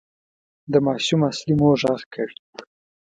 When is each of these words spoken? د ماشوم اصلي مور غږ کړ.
د 0.71 0.73
ماشوم 0.87 1.21
اصلي 1.29 1.53
مور 1.59 1.75
غږ 1.83 2.01
کړ. 2.13 2.27